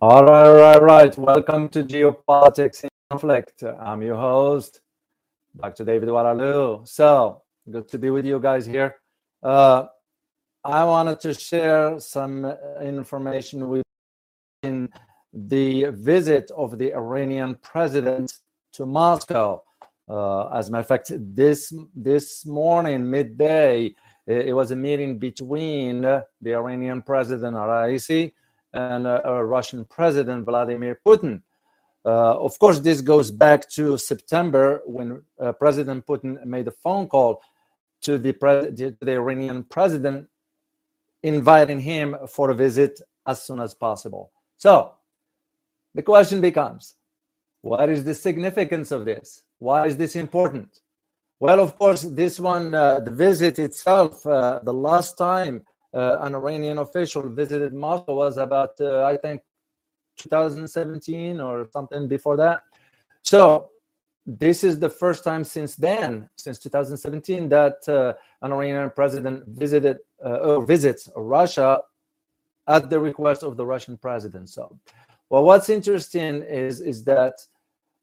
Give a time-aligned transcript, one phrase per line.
[0.00, 1.18] All right, all right, right.
[1.18, 3.64] Welcome to Geopolitics in Conflict.
[3.64, 4.80] I'm your host,
[5.60, 5.84] Dr.
[5.84, 6.86] David Oualaalou.
[6.86, 8.94] So good to be with you guys here.
[9.42, 9.86] Uh,
[10.64, 12.44] I wanted to share some
[12.80, 13.82] information with
[14.62, 14.88] in
[15.32, 18.34] the visit of the Iranian president
[18.74, 19.64] to Moscow.
[20.08, 23.96] Uh, as a matter of fact, this this morning, midday,
[24.28, 28.32] it, was a meeting between the Iranian president Raisi
[28.72, 31.42] and Russian President Vladimir Putin.
[32.04, 37.06] Uh, of course, this goes back to September when uh, President Putin made a phone
[37.06, 37.42] call
[38.02, 38.32] to the,
[39.00, 40.28] the Iranian president,
[41.22, 44.30] inviting him for a visit as soon as possible.
[44.56, 44.92] So
[45.94, 46.94] the question becomes
[47.62, 49.42] what is the significance of this?
[49.58, 50.80] Why is this important?
[51.40, 56.78] Well, of course, this one, uh, the visit itself, uh, the last time an Iranian
[56.78, 59.42] official visited Moscow was about, uh, I think,
[60.18, 62.62] 2017 or something before that.
[63.22, 63.70] So
[64.26, 69.98] this is the first time since then, since 2017, that uh, an Iranian president visited
[70.24, 71.80] uh, or visits Russia
[72.66, 74.50] at the request of the Russian president.
[74.50, 74.78] So,
[75.30, 77.34] well, what's interesting is is that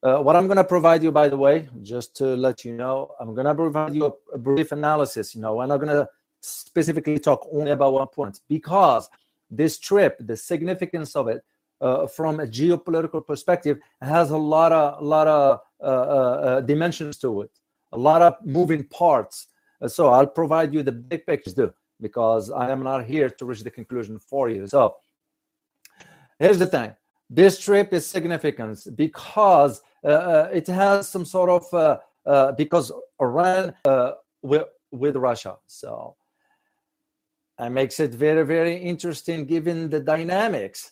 [0.01, 3.11] uh, what I'm going to provide you, by the way, just to let you know,
[3.19, 5.35] I'm going to provide you a, a brief analysis.
[5.35, 6.07] You know, we're not going to
[6.45, 9.09] specifically talk only about one point because
[9.49, 11.43] this trip, the significance of it,
[11.81, 16.61] uh, from a geopolitical perspective, has a lot of a lot of uh, uh, uh
[16.61, 17.51] dimensions to it,
[17.91, 19.47] a lot of moving parts.
[19.81, 23.63] Uh, so I'll provide you the big picture because I am not here to reach
[23.63, 24.67] the conclusion for you.
[24.67, 24.95] So
[26.39, 26.95] here's the thing:
[27.29, 33.73] this trip is significant because uh, it has some sort of because Iran
[34.41, 35.57] with, with Russia.
[35.67, 36.15] So
[37.57, 40.91] and makes it very, very interesting given the dynamics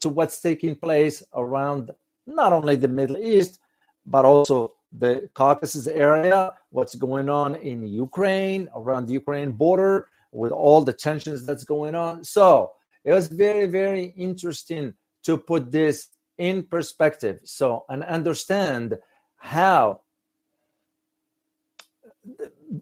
[0.00, 1.90] to what's taking place around
[2.26, 3.58] not only the Middle East,
[4.06, 10.52] but also the Caucasus area, what's going on in Ukraine, around the Ukraine border, with
[10.52, 12.24] all the tensions that's going on.
[12.24, 12.72] So
[13.04, 16.08] it was very, very interesting to put this
[16.38, 17.40] in perspective.
[17.44, 18.98] So, and understand
[19.36, 20.00] how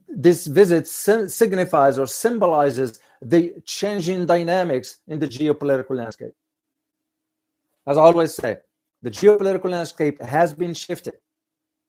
[0.08, 6.34] this visit signifies or symbolizes the changing dynamics in the geopolitical landscape.
[7.86, 8.58] As I always say,
[9.02, 11.14] the geopolitical landscape has been shifted,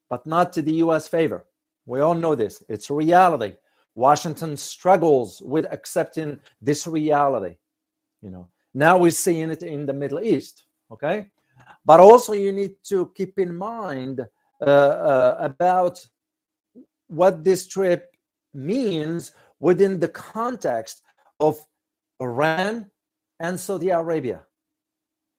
[0.10, 1.46] but not to the US favor.
[1.86, 2.64] We all know this.
[2.70, 3.56] It's reality.
[3.96, 7.58] Washington struggles with accepting this reality.
[8.22, 10.64] You know, now we're seeing it in the Middle East.
[10.92, 11.28] Okay.
[11.86, 14.22] But also, you need to keep in mind
[14.62, 16.00] uh, uh, about
[17.08, 18.16] what this trip
[18.54, 21.02] means within the context
[21.40, 21.60] of
[22.20, 22.90] Iran
[23.40, 24.42] and Saudi Arabia.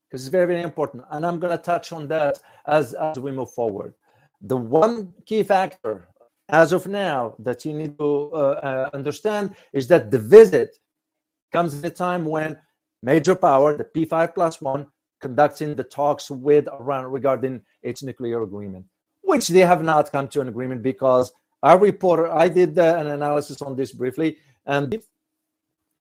[0.08, 1.04] Because it's very, very important.
[1.10, 3.94] And I'm going to touch on that as, as we move forward.
[4.42, 6.08] The one key factor
[6.48, 10.76] as of now that you need to uh, uh, understand is that the visit
[11.52, 12.58] comes at a time when
[13.02, 14.86] major power, the P5 plus one,
[15.20, 18.84] conducting the talks with Iran regarding its nuclear agreement,
[19.22, 21.32] which they have not come to an agreement because
[21.62, 25.02] our reporter, I did uh, an analysis on this briefly, and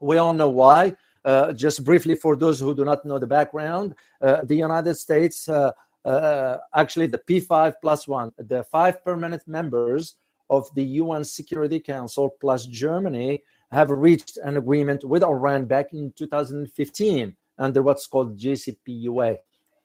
[0.03, 0.95] we all know why.
[1.25, 5.47] Uh, just briefly, for those who do not know the background, uh, the United States,
[5.47, 5.71] uh,
[6.05, 10.15] uh actually the P5 plus one, the five permanent members
[10.49, 13.41] of the UN Security Council plus Germany
[13.71, 19.37] have reached an agreement with Iran back in 2015 under what's called JCPOA.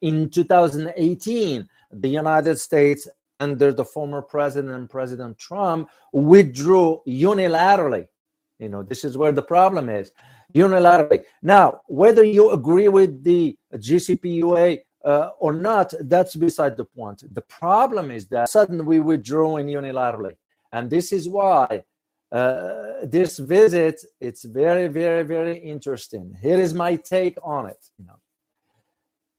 [0.03, 3.09] In 2018, the United States,
[3.41, 8.09] under the former president, President Trump, withdrew unilaterally
[8.59, 10.13] you know, this is where the problem is
[10.55, 11.25] unilaterally.
[11.43, 17.23] Now, whether you agree with the JCPOA uh, or not, that's beside the point.
[17.35, 20.37] The problem is that suddenly we withdrew unilaterally.
[20.73, 21.85] And this is why
[22.31, 26.37] uh, this visit, it's very, very, very interesting.
[26.43, 27.79] Here is my take on it.
[27.99, 28.19] You know,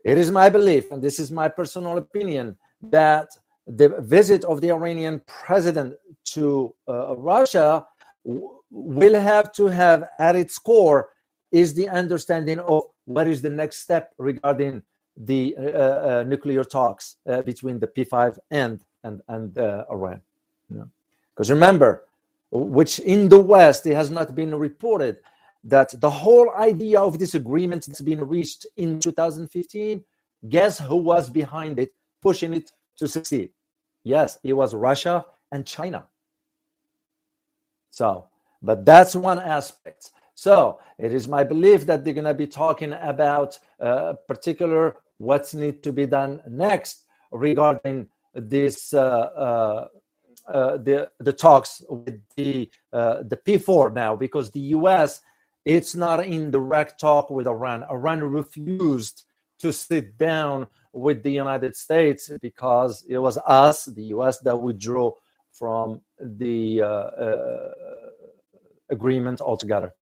[0.03, 3.29] it is my belief, and this is my personal opinion, that
[3.67, 5.95] the visit of the Iranian president
[6.25, 7.85] to uh, Russia
[8.71, 11.09] will have to have at its core
[11.51, 14.83] is the understanding of what is the next step regarding
[15.17, 20.21] the uh, uh, nuclear talks uh, between the P5 and and and uh, Iran.
[20.69, 22.05] Because remember,
[22.51, 25.17] which in the West it has not been reported
[25.63, 30.03] that the whole idea of this agreement that's been reached in 2015.
[30.47, 33.49] Guess who was behind it, pushing it to succeed?
[34.03, 36.05] Yes, it was Russia and China.
[37.91, 38.28] So,
[38.61, 40.11] but that's one aspect.
[40.35, 45.53] So it is my belief that they're going to be talking about uh, particular what's
[45.53, 49.87] need to be done next regarding this uh, uh,
[50.47, 55.21] uh the the talks with the uh, the P4 now because the U.S.
[55.65, 57.83] it's not in direct talk with Iran.
[57.91, 59.25] Iran refused
[59.59, 65.13] to sit down with the United States because it was us, the U.S., that withdrew
[65.51, 67.09] from the uh,
[68.89, 69.93] agreement altogether.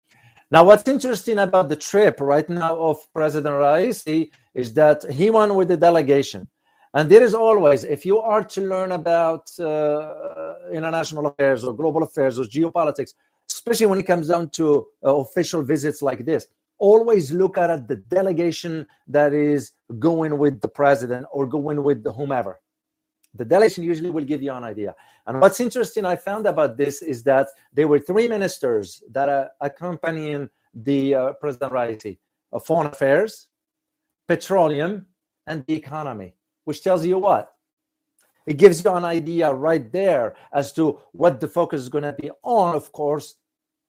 [0.50, 5.54] Now, what's interesting about the trip right now of President Raisi is that he went
[5.54, 6.48] with the delegation.
[6.94, 12.04] And there is always, if you are to learn about uh, international affairs or global
[12.04, 13.12] affairs or geopolitics,
[13.52, 16.48] especially when it comes down to uh, official visits like this,
[16.80, 22.12] always look at the delegation that is going with the president or going with the
[22.12, 22.60] whomever.
[23.38, 24.96] The delegation usually will give you an idea.
[25.26, 29.52] And what's interesting I found about this is that there were three ministers that are
[29.62, 32.18] accompanying the uh, President Raisi
[32.52, 33.48] of Foreign Affairs,
[34.28, 35.06] Petroleum,
[35.46, 36.34] and the Economy,
[36.66, 37.54] which tells you what?
[38.46, 42.14] It gives you an idea right there as to what the focus is going to
[42.14, 43.36] be on, of course,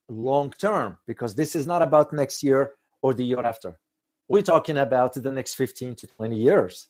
[0.09, 3.79] long term, because this is not about next year or the year after.
[4.27, 6.89] We're talking about the next 15 to 20 years.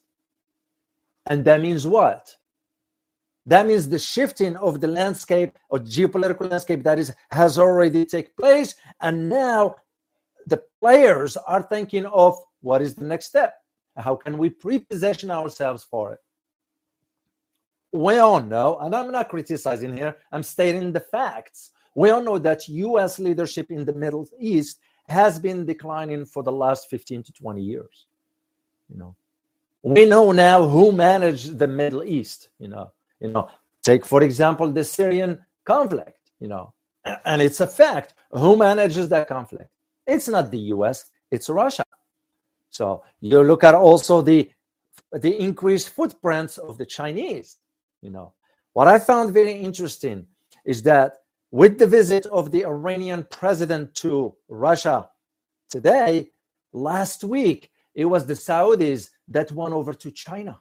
[1.26, 2.34] And that means what?
[3.48, 8.30] That means the shifting of the landscape or geopolitical landscape that is has already taken
[8.38, 9.76] place, and now
[10.46, 13.54] the players are thinking of what is the next step.
[13.96, 16.20] How can we preposition ourselves for it?
[17.90, 20.18] We all know, and I'm not criticizing here.
[20.30, 21.70] I'm stating the facts.
[21.94, 23.18] We all know that U.S.
[23.18, 28.04] leadership in the Middle East has been declining for the last 15 to 20 years.
[28.90, 29.16] You know,
[29.82, 32.50] we know now who managed the Middle East.
[32.58, 33.48] You know, you know,
[33.82, 36.72] take for example the Syrian conflict, you know,
[37.24, 38.14] and it's a fact.
[38.32, 39.70] Who manages that conflict?
[40.06, 41.84] It's not the US, it's Russia.
[42.70, 44.50] So you look at also the
[45.12, 47.56] the increased footprints of the Chinese,
[48.02, 48.34] you know.
[48.74, 50.26] What I found very interesting
[50.64, 51.18] is that
[51.50, 55.08] with the visit of the Iranian president to Russia
[55.70, 56.30] today,
[56.72, 60.58] last week, it was the Saudis that went over to China.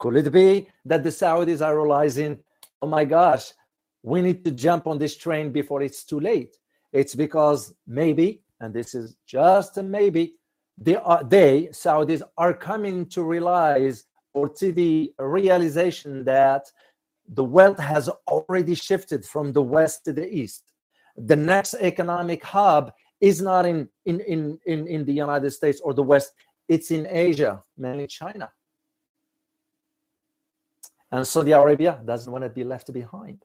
[0.00, 2.38] Could it be that the Saudis are realizing,
[2.80, 3.52] oh my gosh,
[4.02, 6.56] we need to jump on this train before it's too late?
[6.90, 10.36] It's because maybe, and this is just a maybe,
[10.78, 16.64] they, are, uh, they Saudis, are coming to realize or to the realization that
[17.28, 20.72] the wealth has already shifted from the west to the east.
[21.16, 25.92] The next economic hub is not in, in, in, in, in the United States or
[25.92, 26.32] the West,
[26.68, 28.50] it's in Asia, mainly China.
[31.12, 33.44] And Saudi Arabia doesn't want to be left behind.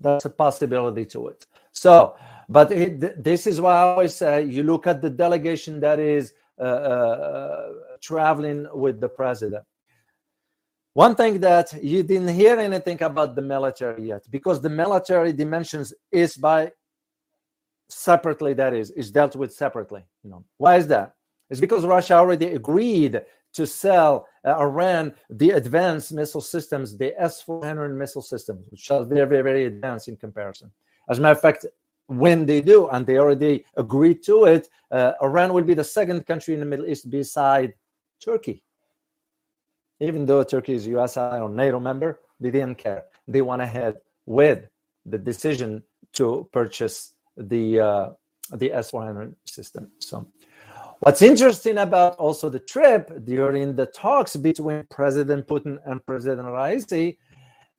[0.00, 1.46] That's a possibility to it.
[1.70, 2.16] So,
[2.48, 6.34] but it, this is why I always say you look at the delegation that is
[6.58, 7.68] uh, uh,
[8.00, 9.64] traveling with the president.
[10.94, 15.94] One thing that you didn't hear anything about the military yet, because the military dimensions
[16.10, 16.72] is by
[17.88, 18.52] separately.
[18.54, 20.04] That is is dealt with separately.
[20.22, 21.14] You know why is that?
[21.48, 23.22] It's because Russia already agreed
[23.54, 29.26] to sell uh, Iran the advanced missile systems, the S-400 missile systems, which are very,
[29.26, 30.70] very, very advanced in comparison.
[31.08, 31.66] As a matter of fact,
[32.06, 36.26] when they do, and they already agreed to it, uh, Iran will be the second
[36.26, 37.74] country in the Middle East beside
[38.20, 38.62] Turkey.
[40.00, 43.04] Even though Turkey is US or NATO member, they didn't care.
[43.28, 44.68] They went ahead with
[45.06, 45.82] the decision
[46.14, 48.10] to purchase the uh,
[48.52, 49.90] the S-400 system.
[49.98, 50.26] So
[51.04, 57.18] What's interesting about also the trip during the talks between President Putin and President Raisi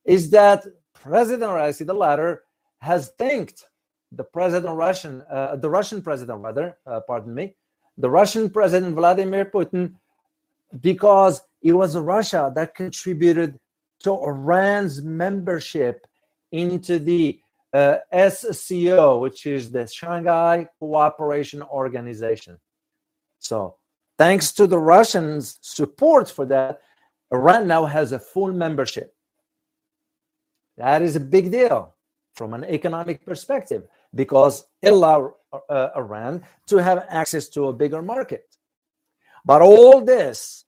[0.03, 2.43] is that President Raisi, the latter,
[2.81, 3.63] has thanked
[4.11, 7.55] the President Russian, uh, the Russian President rather, uh, pardon me,
[7.97, 9.93] the Russian President Vladimir Putin,
[10.81, 13.57] because it was Russia that contributed
[14.03, 16.05] to Iran's membership
[16.51, 17.39] into the
[17.71, 22.59] uh, SCO, which is the Shanghai Cooperation Organization.
[23.43, 23.75] So,
[24.17, 26.81] thanks to the Russians' support for that,
[27.31, 29.13] Iran now has a full membership.
[30.77, 31.93] That is a big deal
[32.35, 33.83] from an economic perspective
[34.15, 35.33] because it allows
[35.69, 38.45] uh, Iran to have access to a bigger market.
[39.45, 40.63] But all this,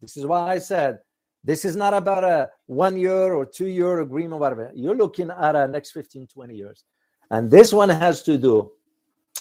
[0.00, 1.00] this is why I said
[1.42, 4.70] this is not about a one year or two year agreement, whatever.
[4.74, 6.84] You're looking at a next 15, 20 years.
[7.30, 8.70] And this one has to do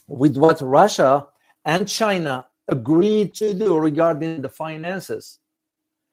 [0.07, 1.27] with what Russia
[1.65, 5.39] and China agreed to do regarding the finances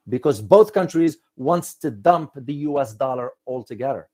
[0.09, 4.09] because both countries wants to dump the US dollar altogether.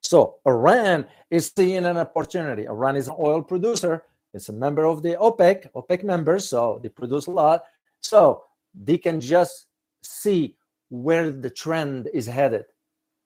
[0.00, 2.64] So Iran is seeing an opportunity.
[2.66, 4.04] Iran is an oil producer.
[4.34, 7.64] It's a member of the OPEC, OPEC members, so they produce a lot.
[8.00, 9.66] So they can just
[10.02, 10.56] see
[10.90, 12.66] where the trend is headed,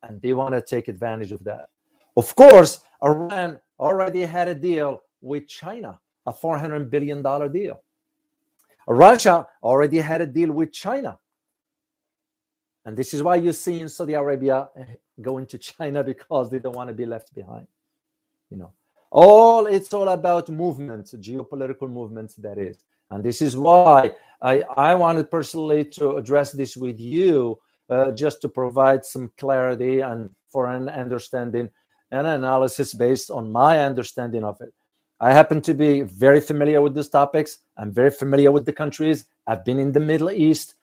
[0.02, 1.68] and they want to take advantage of that.
[2.16, 5.98] Of course, Iran already had a deal with China,
[6.28, 7.82] a $400 billion deal.
[8.86, 11.18] Russia already had a deal with China.
[12.84, 14.68] And this is why you see in Saudi Arabia
[15.20, 17.66] going to China because they don't want to be left behind.
[18.50, 18.72] You know,
[19.10, 22.78] all it's all about movements, geopolitical movements, that is.
[23.10, 27.58] And this is why I, I wanted personally to address this with you,
[27.90, 31.70] uh, just to provide some clarity and for an understanding
[32.10, 34.72] and analysis based on my understanding of it.
[35.20, 37.58] I happen to be very familiar with these topics.
[37.76, 39.26] I'm very familiar with the countries.
[39.46, 40.74] I've been in the Middle East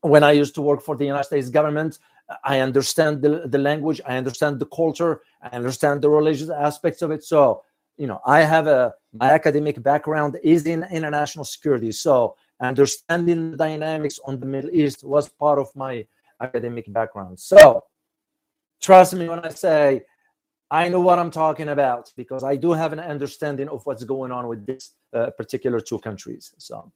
[0.00, 1.98] when I used to work for the United States government.
[2.44, 7.10] I understand the, the language, I understand the culture, I understand the religious aspects of
[7.10, 7.24] it.
[7.24, 7.62] So,
[7.96, 11.92] you know, I have a my academic background is in international security.
[11.92, 16.06] So understanding the dynamics on the Middle East was part of my
[16.40, 17.38] academic background.
[17.38, 17.84] So
[18.80, 20.02] trust me when I say
[20.70, 24.32] I know what I'm talking about because I do have an understanding of what's going
[24.32, 26.52] on with this uh, particular two countries.
[26.58, 26.92] So,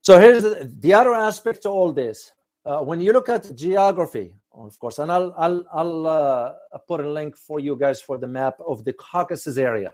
[0.00, 2.32] so here's the, the other aspect to all this.
[2.64, 6.52] Uh, when you look at geography, of course, and I'll I'll I'll uh,
[6.88, 9.92] put a link for you guys for the map of the Caucasus area.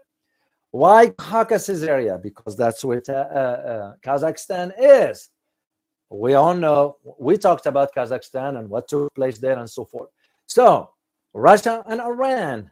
[0.71, 2.16] Why Caucasus area?
[2.16, 5.28] Because that's where uh, uh, Kazakhstan is.
[6.09, 6.97] We all know.
[7.19, 10.11] We talked about Kazakhstan and what took place there and so forth.
[10.47, 10.90] So
[11.35, 12.71] Russia and Iran,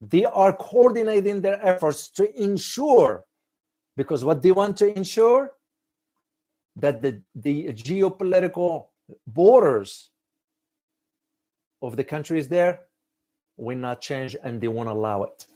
[0.00, 3.24] they are coordinating their efforts to ensure,
[3.96, 5.52] because what they want to ensure,
[6.76, 8.86] that the, the geopolitical
[9.26, 10.10] borders
[11.82, 12.80] of the countries there
[13.56, 15.46] will not change and they won't allow it.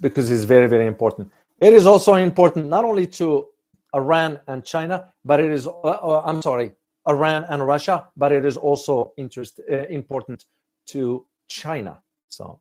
[0.00, 1.30] Because it's very very important.
[1.60, 3.46] It is also important not only to
[3.94, 6.72] iran and china but it is uh, uh, i'm sorry
[7.08, 10.44] iran and russia but it is also interest uh, important
[10.86, 12.02] to China.
[12.28, 12.60] So,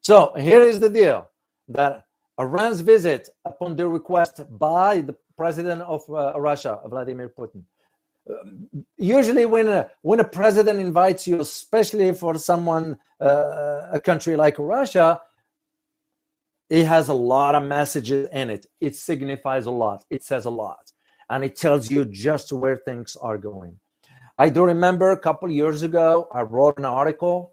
[0.00, 1.28] so here is the deal
[1.68, 2.04] that
[2.38, 7.62] Iran's visit upon the request by the president of uh, Russia, Vladimir Putin.
[8.96, 14.58] usually, when a, when a president invites you, especially for someone, uh, a country like
[14.58, 15.20] Russia,
[16.70, 18.66] it has a lot of messages in it.
[18.80, 20.04] It signifies a lot.
[20.10, 20.92] It says a lot,
[21.30, 23.78] and it tells you just where things are going.
[24.38, 27.52] I do remember a couple years ago, I wrote an article,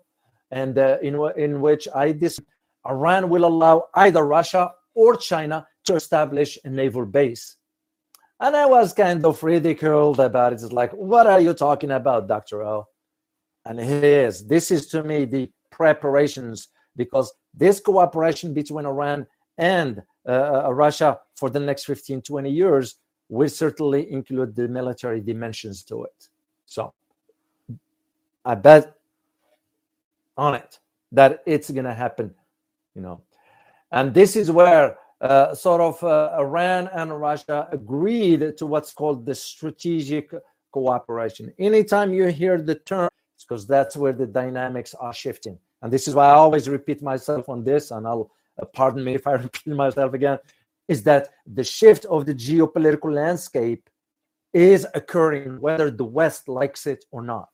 [0.50, 2.40] and uh, in in which I this
[2.88, 7.56] Iran will allow either Russia or China to establish a naval base.
[8.40, 10.64] And I was kind of ridiculed about it.
[10.64, 12.64] It's like, what are you talking about, Dr.
[12.64, 12.88] O?
[13.66, 14.48] And it is.
[14.48, 21.20] This is to me the preparations because this cooperation between Iran and uh, uh Russia
[21.36, 22.96] for the next 15, 20 years
[23.30, 26.30] will certainly include the military dimensions to it.
[26.72, 26.94] So
[28.46, 28.96] I bet
[30.38, 30.80] on it
[31.12, 32.34] that it's going to happen,
[32.96, 33.24] you know.
[33.92, 39.26] And this is where uh, sort of uh, Iran and Russia agreed to what's called
[39.26, 40.34] the strategic
[40.72, 41.54] cooperation.
[41.60, 45.60] Anytime you hear the term, it's because that's where the dynamics are shifting.
[45.82, 49.16] And this is why I always repeat myself on this, and I'll uh, pardon me
[49.16, 50.40] if I repeat myself again,
[50.88, 53.90] is that the shift of the geopolitical landscape
[54.54, 57.50] is occurring whether the West likes it or not.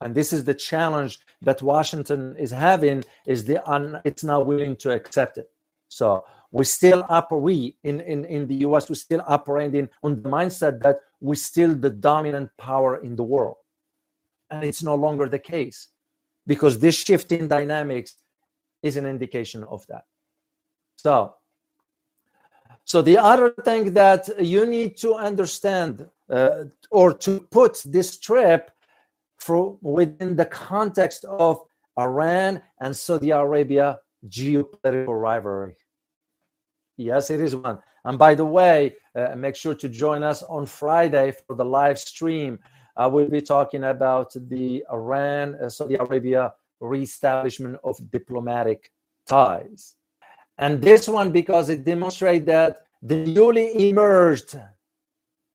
[0.00, 4.76] And this is the challenge that Washington is having is the un, it's not willing
[4.76, 5.50] to accept it.
[5.88, 10.80] So we still operate in, in, in the US, we're still operating on the mindset
[10.82, 13.56] that we're still the dominant power in the world.
[14.50, 15.88] And it's no longer the case
[16.46, 18.14] because this shift in dynamics
[18.82, 20.04] is an indication of that.
[20.96, 21.34] So
[22.88, 28.70] so the other thing that you need to understand uh, or to put this trip
[29.38, 31.60] for within the context of
[31.98, 35.76] Iran and Saudi Arabia geopolitical rivalry.
[36.96, 37.78] Yes, it is one.
[38.06, 41.98] And by the way, uh, make sure to join us on Friday for the live
[41.98, 42.58] stream.
[42.96, 48.90] I will be talking about the Iran uh, Saudi Arabia reestablishment of diplomatic
[49.26, 49.97] ties.
[50.58, 54.58] And this one, because it demonstrates that the newly emerged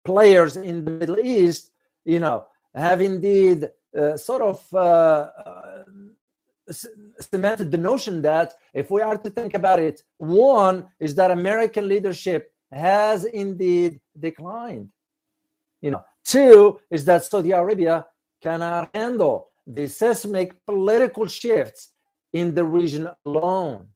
[0.05, 1.71] players in the Middle East,
[2.05, 5.83] you know, have indeed uh, sort of uh, uh,
[7.19, 11.87] cemented the notion that if we are to think about it, one is that American
[11.87, 14.89] leadership has indeed declined.
[15.81, 18.05] You know, two is that Saudi Arabia
[18.41, 21.89] cannot handle the seismic political shifts
[22.31, 23.87] in the region alone.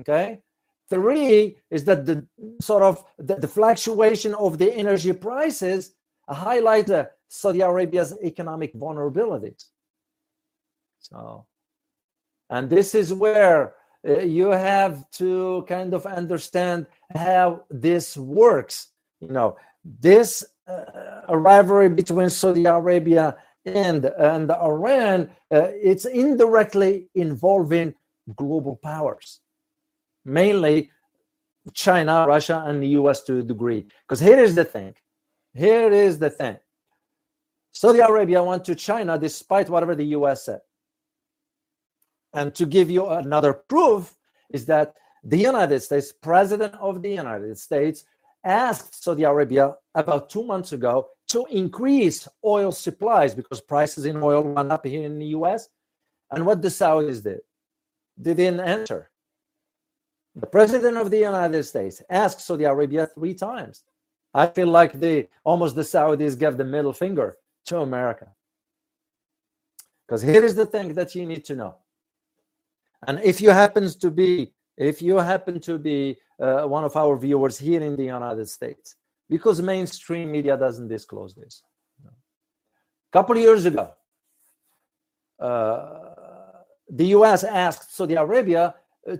[0.00, 0.40] Okay.
[0.88, 2.26] Three is that the
[2.60, 5.92] sort of the, the fluctuation of the energy prices
[6.28, 9.64] highlight uh, Saudi Arabia's economic vulnerabilities.
[11.00, 11.46] So,
[12.50, 13.74] and this is where
[14.06, 18.88] uh, you have to kind of understand how this works.
[19.20, 27.94] You know, this uh, rivalry between Saudi Arabia and and Iran, uh, it's indirectly involving
[28.34, 29.40] global powers,
[30.26, 30.90] mainly
[31.72, 33.22] China, Russia, and the U.S.
[33.22, 33.86] to a degree.
[34.06, 34.94] Because here is the thing.
[35.54, 36.58] Here is the thing.
[37.72, 40.44] Saudi Arabia went to China despite whatever the U.S.
[40.44, 40.60] said.
[42.32, 44.14] And to give you another proof
[44.50, 48.04] is that the United States, President of the United States,
[48.44, 54.42] asked Saudi Arabia about two months ago to increase oil supplies because prices in oil
[54.42, 55.68] went up here in the US.
[56.30, 57.40] And what the Saudis did,
[58.16, 59.10] they didn't answer.
[60.36, 63.82] The President of the United States asked Saudi Arabia three times.
[64.34, 68.28] I feel like the almost the Saudis gave the middle finger to America.
[70.06, 71.76] Because here is the thing that you need to know
[73.06, 77.16] and if you happens to be, if you happen to be uh, one of our
[77.16, 78.96] viewers here in the United States,
[79.28, 81.62] because mainstream media doesn't disclose this.
[82.04, 83.92] A couple years ago,
[85.40, 86.00] uh,
[86.88, 88.74] the US asked Saudi Arabia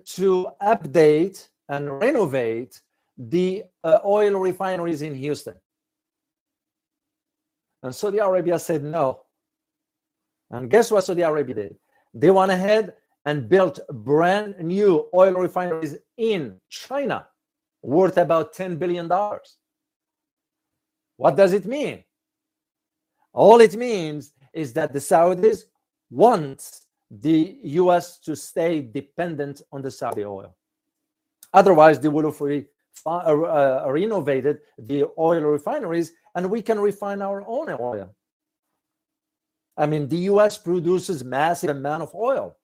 [0.05, 2.81] to update and renovate
[3.19, 5.55] the uh, oil refineries in Houston.
[7.83, 9.23] And Saudi Arabia said no.
[10.51, 11.77] And guess what Saudi Arabia did?
[12.15, 17.27] They went ahead and built brand new oil refineries in China
[17.83, 19.09] worth about $10 billion.
[21.17, 22.05] What does it mean?
[23.33, 25.65] All it means is that the Saudis
[26.11, 30.55] want the US to stay dependent on the Saudi oil.
[31.53, 32.67] Otherwise, they would have re-
[33.05, 38.15] uh, uh, renovated the oil refineries and we can refine our own oil.
[39.77, 42.57] I mean, the US produces massive amount of oil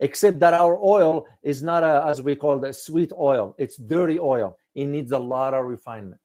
[0.00, 4.18] except that our oil is not a, as we call the sweet oil it's dirty
[4.18, 6.20] oil it needs a lot of refinement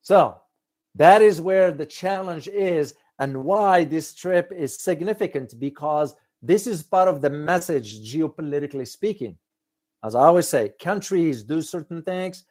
[0.00, 0.36] so
[0.94, 6.82] that is where the challenge is and why this trip is significant because this is
[6.82, 9.36] part of the message geopolitically speaking
[10.04, 12.44] as i always say countries do certain things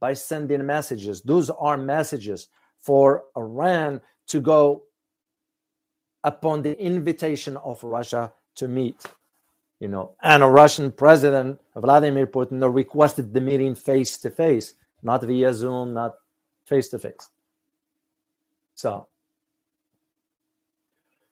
[0.00, 2.48] by sending messages those are messages
[2.80, 4.82] for iran to go
[6.24, 9.00] upon the invitation of russia to meet.
[9.80, 15.24] You know, and a Russian president, Vladimir Putin, requested the meeting face to face, not
[15.24, 16.14] via Zoom, not
[16.64, 17.28] face to face.
[18.74, 19.08] So,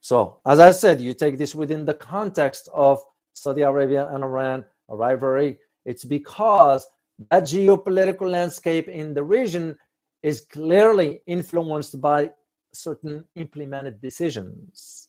[0.00, 3.02] so as I said, you take this within the context of
[3.34, 5.58] Saudi Arabia and Iran rivalry.
[5.84, 6.86] It's because
[7.30, 9.76] that geopolitical landscape in the region
[10.22, 12.30] is clearly influenced by
[12.72, 15.08] certain implemented decisions.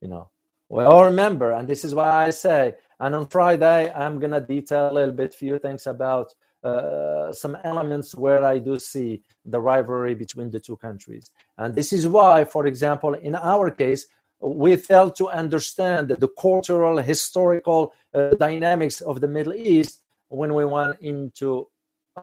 [0.00, 0.30] You know,
[0.68, 4.40] we all remember, and this is why I say, and on Friday, I'm going to
[4.40, 9.60] detail a little bit few things about uh, some elements where I do see the
[9.60, 11.30] rivalry between the two countries.
[11.58, 14.06] And this is why, for example, in our case,
[14.40, 20.64] we failed to understand the cultural, historical uh, dynamics of the Middle East when we
[20.64, 21.68] went into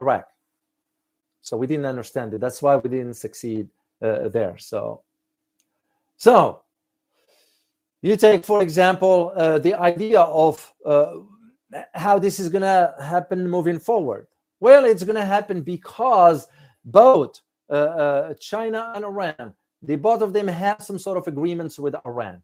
[0.02, 0.28] Iraq.
[1.42, 2.42] So we didn't understand it.
[2.42, 3.70] That's why we didn't succeed
[4.02, 4.58] uh, there.
[4.58, 5.04] So,
[6.18, 6.62] so
[8.02, 11.14] you take, for example, uh, the idea of uh,
[11.94, 14.28] how this is going to happen moving forward.
[14.60, 16.48] Well, it's going to happen because
[16.86, 21.78] both uh, uh, China and Iran, they both of them have some sort of agreements
[21.78, 22.42] with Iran.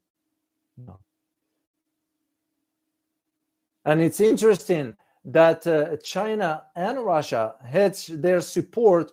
[3.86, 9.12] And it's interesting that uh, China and Russia had their support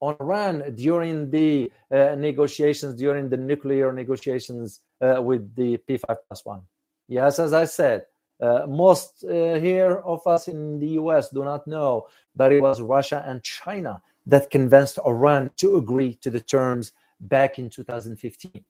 [0.00, 6.44] on Iran during the uh, negotiations, during the nuclear negotiations uh, with the P5 plus
[6.44, 6.62] one.
[7.08, 8.06] Yes, as I said,
[8.40, 12.80] uh, most uh, here of us in the US do not know that it was
[12.80, 18.64] Russia and China that convinced Iran to agree to the terms back in 2015.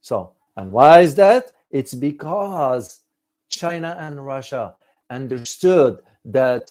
[0.00, 1.52] So, and why is that?
[1.70, 3.00] It's because
[3.48, 4.74] China and Russia
[5.10, 6.70] understood that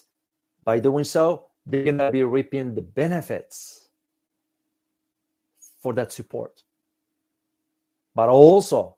[0.64, 3.88] by doing so, they're going to be reaping the benefits
[5.82, 6.62] for that support
[8.18, 8.96] but also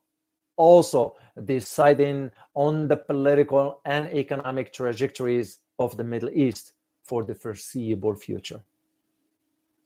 [0.55, 1.15] also
[1.45, 8.61] deciding on the political and economic trajectories of the Middle East for the foreseeable future.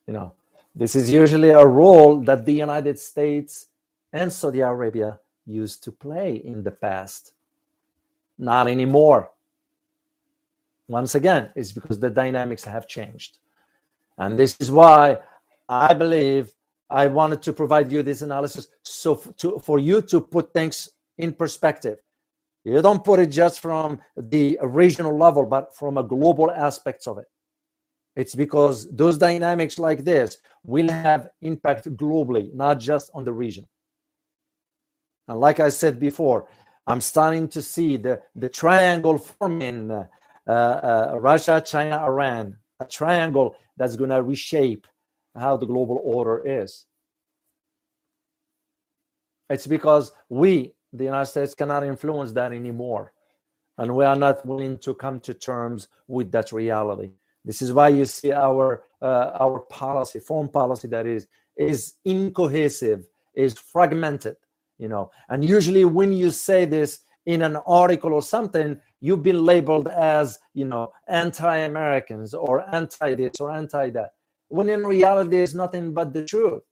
[0.07, 0.33] You know,
[0.75, 3.67] This is usually a role that the United States
[4.11, 7.31] and Saudi Arabia used to play in the past.
[8.37, 9.31] Not anymore.
[10.87, 13.37] Once again, it's because the dynamics have changed.
[14.17, 15.19] And this is why
[15.67, 16.51] I believe
[16.89, 21.33] I wanted to provide you this analysis so to, for you to put things in
[21.33, 21.99] perspective.
[22.63, 27.19] You don't put it just from the regional level, but from a global aspects of
[27.19, 27.25] it.
[28.15, 33.67] It's because those dynamics like this will have impact globally, not just on the region.
[35.27, 36.47] And like I said before,
[36.87, 40.05] I'm starting to see the, the triangle forming uh,
[40.47, 44.87] uh, Russia, China, Iran, a triangle that's going to reshape
[45.35, 46.85] how the global order is.
[49.49, 53.13] It's because we, the United States, cannot influence that anymore.
[53.77, 57.11] And we are not willing to come to terms with that reality.
[57.43, 61.27] This is why you see our uh, our policy, foreign policy that is
[61.57, 64.37] is incohesive, is fragmented,
[64.77, 65.11] you know.
[65.29, 70.39] And usually when you say this in an article or something, you've been labeled as,
[70.53, 74.11] you know, anti-Americans or anti this or anti that.
[74.47, 76.63] When in reality it's nothing but the truth.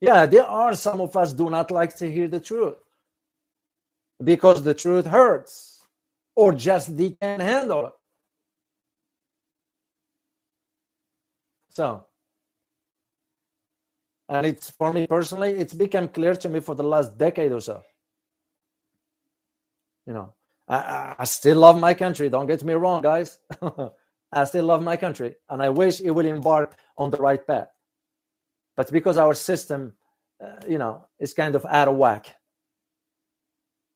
[0.00, 2.76] Yeah, there are some of us do not like to hear the truth
[4.22, 5.82] because the truth hurts
[6.36, 7.92] or just they can't handle it.
[11.70, 12.06] So,
[14.28, 17.60] and it's for me personally, it's become clear to me for the last decade or
[17.60, 17.82] so.
[20.06, 20.34] You know,
[20.68, 22.28] I, I still love my country.
[22.30, 23.38] Don't get me wrong, guys.
[24.32, 27.68] I still love my country, and I wish it would embark on the right path.
[28.78, 29.92] But because our system,
[30.40, 32.36] uh, you know, is kind of out of whack.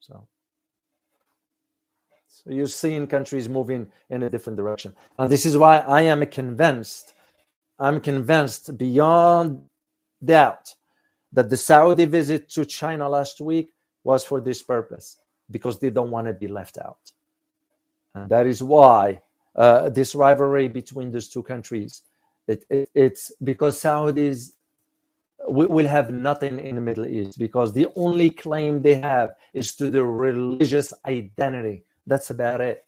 [0.01, 0.27] So.
[2.27, 4.93] So you're seeing countries moving in a different direction.
[5.17, 7.15] And this is why I am convinced,
[7.79, 9.63] I'm convinced beyond
[10.25, 10.75] doubt
[11.33, 13.71] that the Saudi visit to China last week
[14.03, 15.19] was for this purpose,
[15.49, 17.13] because they don't want to be left out.
[18.17, 19.21] And that is why
[19.55, 22.03] uh, this rivalry between those two countries,
[22.49, 24.55] it, it, it's because Saudis
[25.53, 29.91] will have nothing in the Middle East because the only claim they have is to
[29.91, 32.85] the religious identity that's about it.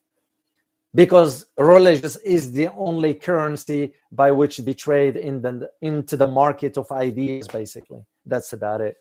[0.94, 6.76] Because religious is the only currency by which they trade in the, into the market
[6.76, 8.04] of ideas, basically.
[8.24, 8.96] That's about it.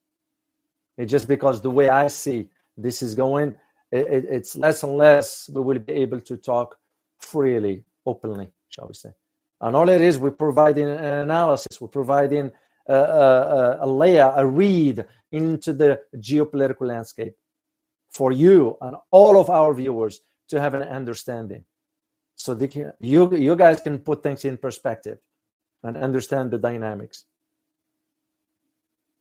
[0.96, 3.54] it's just because the way I see this is going,
[3.90, 6.76] it, it, it's less and less we will be able to talk
[7.18, 9.10] freely, openly, shall we say.
[9.60, 12.52] And all it is, we're providing an analysis, we're providing
[12.88, 17.34] a, a, a layer, a read into the geopolitical landscape
[18.10, 21.64] for you and all of our viewers to have an understanding.
[22.36, 25.18] So can, you, you guys can put things in perspective
[25.82, 27.24] and understand the dynamics.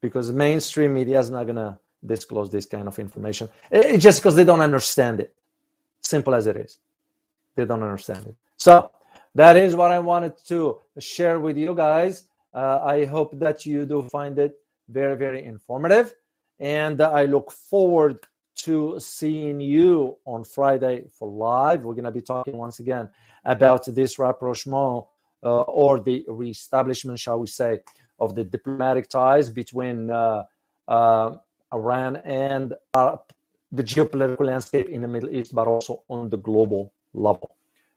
[0.02, 3.50] Because mainstream media is not going to disclose this kind of information.
[3.98, 5.34] Just because they don't understand it.
[6.02, 6.78] Simple as it is.
[7.56, 8.36] They don't understand it.
[8.58, 8.92] So
[9.36, 12.24] that is what I wanted to share with you guys.
[12.54, 14.58] Uh, I hope that you do find it
[14.90, 16.14] very, very informative.
[16.60, 18.26] And I look forward
[18.64, 21.82] to seeing you on Friday for live.
[21.82, 23.10] We're going to be talking once again
[23.44, 25.06] about this rapprochement
[25.44, 27.82] uh, or the reestablishment, shall we say,
[28.20, 30.44] of the diplomatic ties between uh,
[30.88, 31.36] uh,
[31.74, 33.18] Iran and uh,
[33.72, 37.56] the geopolitical landscape in the Middle East, but also on the global level,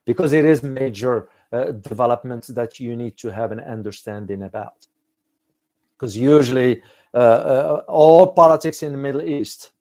[0.08, 4.86] because it is major uh, developments that you need to have an understanding about.
[5.92, 6.80] Because usually,
[7.12, 9.72] uh, uh, all politics in the Middle East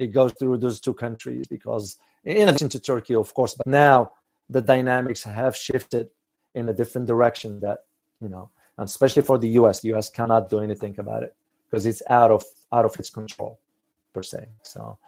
[0.00, 1.46] it goes through those two countries.
[1.46, 4.10] Because in addition to Turkey, of course, but now
[4.48, 6.08] the dynamics have shifted
[6.56, 7.60] in a different direction.
[7.60, 7.84] That
[8.20, 10.10] you know, and especially for the U.S., the U.S.
[10.10, 11.36] cannot do anything about it
[11.70, 13.60] because it's out of out of its control
[14.12, 14.48] per se.
[14.62, 14.98] So,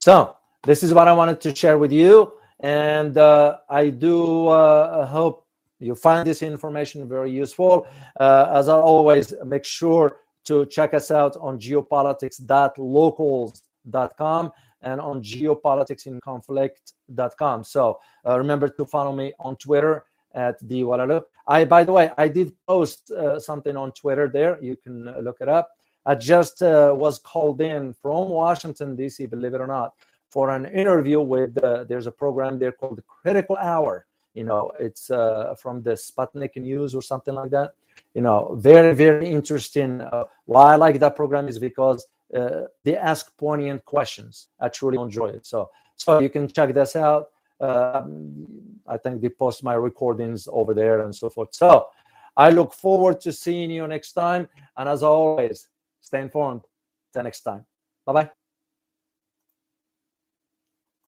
[0.00, 2.32] so this is what I wanted to share with you.
[2.60, 5.46] And uh, I do uh, hope
[5.80, 7.86] you find this information very useful.
[8.18, 17.64] Uh, as I always, make sure to check us out on geopolitics.locals.com and on geopoliticsinconflict.com.
[17.64, 21.22] So uh, remember to follow me on Twitter at the Oualaalou.
[21.46, 24.62] I, by the way, I did post uh, something on Twitter there.
[24.62, 25.70] You can look it up.
[26.06, 29.92] I just uh, was called in from Washington, D.C., believe it or not,
[30.30, 34.06] for an interview with, uh, there's a program there called Critical Hour.
[34.34, 37.72] You know, it's uh, from the Sputnik News or something like that.
[38.14, 40.00] You know, very, very interesting.
[40.44, 44.48] why I like that program is because uh, they ask poignant questions.
[44.60, 45.46] I truly enjoy it.
[45.46, 47.28] So, so you can check this out.
[47.60, 48.04] Uh,
[48.86, 51.48] I think they post my recordings over there and so forth.
[51.52, 51.88] So,
[52.36, 54.48] I look forward to seeing you next time.
[54.76, 55.66] And as always,
[56.00, 56.62] stay informed.
[57.12, 57.64] Till next time.
[58.06, 58.37] Bye bye.